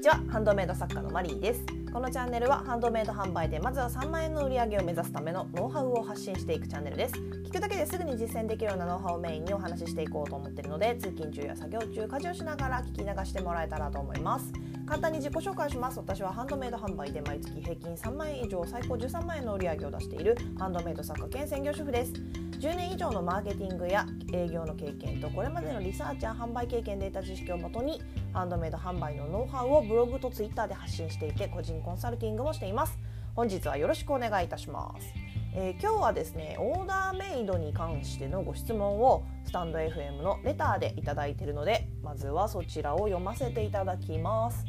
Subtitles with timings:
[0.00, 0.18] にちは。
[0.30, 1.62] ハンドメイド作家のマリーです。
[1.92, 7.14] このチャンネルはハンドメイド販売でまずは3万円の売り上げを目指すためのノウハウを発信していくチャンネルです。
[7.16, 14.50] 聞くだけですぐに実践できるようなノウハウをメインにお話ししていこうと思っているので通勤中や作業中家事をしながら聞き流してもらえたらと思います。
[14.86, 15.98] 簡単に自己紹介します。
[15.98, 22.14] 私はハンドメイド販売で毎月平均3万円以上最高13万円の売り上げを出しているハンドメイド作家兼専業主婦です。
[22.60, 28.00] 10年以上のマーケティングや営業の経験とこれまでのリサーチや販売経験で得た知識をもとに
[28.32, 32.98] ハンドメイド販売のノウハウをブログとツイッターで発信していて個人コンサルティングもしています。
[33.36, 35.14] 本日はよろしくお願いいたします、
[35.54, 44.64] えー、今日はですねオーダーメイドに関してのご質問をスタンド FM のレターでいただいているのでまずはそちらを読ませていただきます、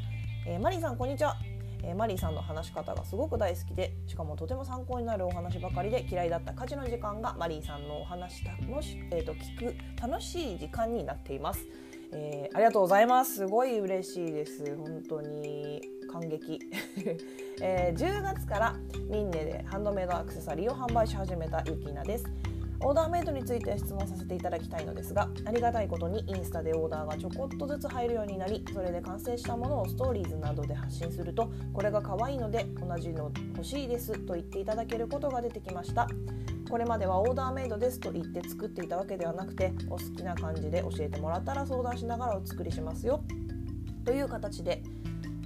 [0.47, 1.35] えー、マリーさんこんにちは。
[1.83, 11.65] えー、マリーさんの話し方がすごく大好きでしかもとても参考になるお話ばかりで嫌いだった家事の時間がマリーさんのお話楽し、えーと聞く楽しい時間になっています、
[12.13, 13.35] えー、ありがとうございます。
[13.35, 14.75] すごい嬉しいです。
[14.75, 15.81] 本当に。
[16.11, 16.59] 感激、
[17.61, 18.75] えー、10月から
[19.09, 22.25] ミンネでハンドメイドアクセサリーを販売し始めたユキナです。
[22.83, 36.07] オーダーメイドについて質問させていただきたいのですがありがたいことにインスタでオーダーがちょこっとずつ入るようになりそれで完成したものをストーリーズなどで発信するとこれが可愛いので同じの欲しいですと言っていただけることが出てきました。
[36.71, 43.25] これまではオーダーメイドですと言って作っていたわけではなくてお好きな感じで教えてもらったら相談しながらお作りしますよ。
[44.05, 44.81] という形で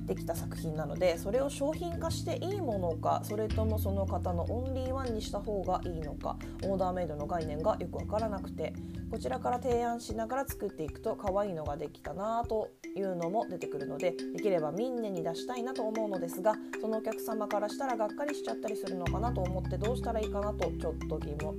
[0.06, 8.74] できた作品なのでそれを商品化していいものかそれともその方のオンリーワンにした方がいいのかオーダーメイドの概念がよく分からなくて
[9.10, 21.58] こちらから提案しながら作っていくと可愛いのができたなというのも出てくるのでできればみんなに出したいなと思うのですがそのお客様からしたらがっかりしちゃったりするのかなと思ってどうしたらいいかなとちょっと疑問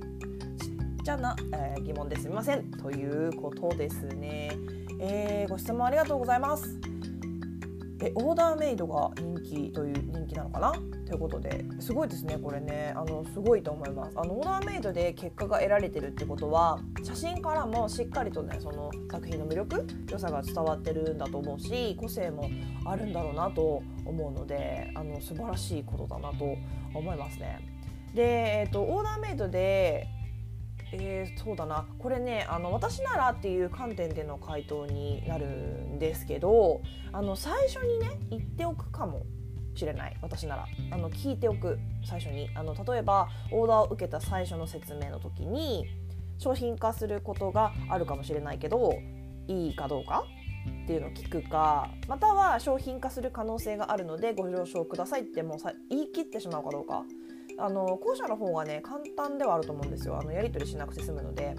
[0.59, 2.69] ちっちゃな、えー、疑問ですみません。
[2.71, 4.51] ということですね、
[4.99, 6.96] えー、ご質問ありがとうございます。
[7.99, 10.71] えオーダーメイドが人気という人気なのかな？
[11.05, 12.93] ということですごいですねこれね。
[12.95, 14.13] あのすごいと思います。
[14.15, 22.49] あのオーダーメイドで結果が得られてるってことは写真からもしっかりとねその作品の魅力良さが伝わってるんだと思うし個性も
[22.85, 26.55] あるんだろうなと思うのであの素晴らしいことだなと
[26.93, 27.59] 思いますね。
[28.13, 30.07] で、えーと、とオーダーメイドで
[30.93, 31.87] えー、そうだな。
[31.99, 36.81] これねあの私ならっていう観点での回答になるんですけど
[37.11, 39.25] あの最初にね言っておくかも
[39.75, 40.17] しれない。
[40.21, 40.67] 私なら。
[40.91, 41.79] あの聞いておく。
[42.05, 42.49] 最初に。
[42.55, 45.85] あの例えばオーダーを受けた最初の説明の時に
[46.37, 48.93] 商品化することがあるかもしれないけど
[49.47, 50.23] いいかどうか
[50.83, 57.03] っていうのを聞くかまたは商品化する可能性があるのでご了承くださいってもうさ言い切ってしまうかどうか
[57.57, 60.17] あの後者の方がね簡単ではあると思うんですよ。
[60.19, 61.55] あのやり取りしなくて済むので。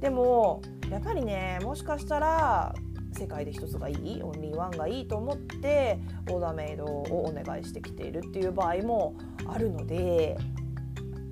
[0.00, 2.74] でもやっぱりねもしかしたら
[3.12, 5.98] 世界で一つがいいオンリーワンがいいと思って
[6.30, 10.36] オーダーメイドをお願いしてきているっていう場合もあるので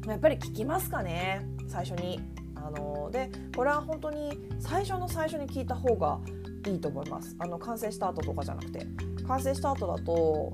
[0.06, 2.20] やっぱり聞きますかね最初に。
[2.56, 6.18] あのでこれは本当に最初の最初に聞いた方が
[6.66, 7.36] いいと思います。
[7.38, 8.86] あの完成した後とかじゃなくて。
[9.26, 10.52] 完成した後だと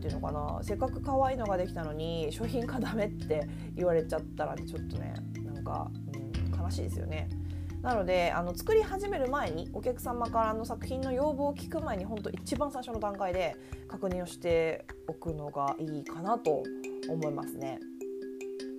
[0.00, 3.46] 何て言うのかなせっかく可愛いのができたのに商品化ダメって
[3.76, 7.28] 言われちゃったらちょっとねなんか、うん、悲しいですよね。
[7.82, 13.56] なのであの作り始める前にお客様からの作品の要望を聞く前に本当一番最初の段階で
[13.88, 16.62] 確認をしておくのがいいかなと
[17.08, 17.78] 思いますね。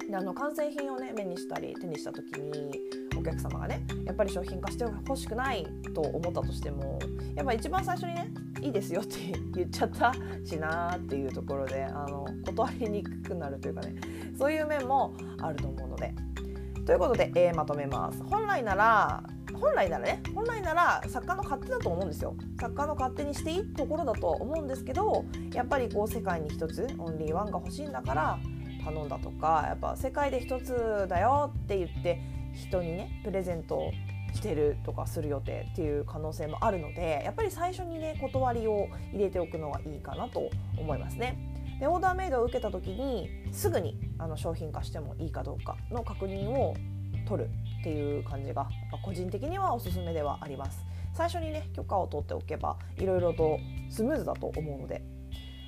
[0.08, 2.80] であの完成品をね目にしたり手にした時に
[3.18, 7.00] お客様がねやっぱり商品化してほしくないと思ったとしても
[7.36, 9.16] やっぱ一番最初にねいいですよって
[9.56, 10.14] 言っちゃった
[10.46, 13.96] しなーっていうところであの断りにくくなるというかね
[14.38, 16.14] そういう面もあると思うので。
[16.86, 18.24] ということで、えー、まとめます。
[18.24, 19.24] 本来なら
[19.62, 25.24] 本来ならね本来なら作家の勝手だと思うんですよ作家の勝手にしていいところだと思うんですけど
[25.54, 28.40] やっぱりこう世界に一つオンリーワンが欲しいんだから
[28.84, 32.20] 頼んだとかやっぱ世界で一つだよって言って
[32.54, 33.92] 人にねプレゼント
[34.34, 41.38] してるとかする予定っていう可能性もあるのでやっぱり最初にね断りを入れておくのがいいかなと思いますね。
[41.80, 46.76] でオーダーメイドを受けた時にすぐにあの商品化してもいいかどうかの確認を
[47.28, 50.86] 取るっていう感じが、ま個人的にはおすすめではあります。
[51.14, 53.60] 最初にね許可を取っておけばいろいろと
[53.90, 55.02] スムーズだと思うので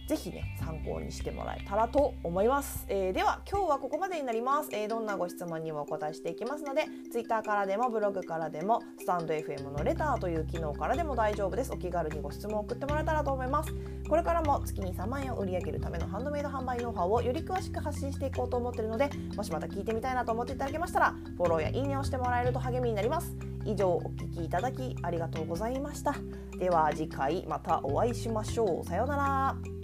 [0.07, 11.71] ぜひね参考にしてもらえたらと思います、えー、では今日はここまでになります、えー、どんなご質問にもお答えしていきますので Twitter からでもブログからでもスタンド FM のレターという機能からでも大丈夫です。
[11.71, 13.73] お気軽にご質問を送ってもらえたらと思います。
[14.07, 23.35] これからも月に3万円を売り上げるためのハンドメイド販売ノウハウをより詳しく発信していこうと思っているのでもしまた聞いてみたいなと思っていただけましたらフォローやいいねをしてもらえると励みになります。
[23.65, 26.15] 以上お聞きいただきありがとうございました。
[26.57, 28.85] では次回またお会いしましょう。
[28.85, 29.82] さようなら。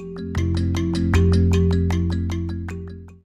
[0.00, 0.69] Música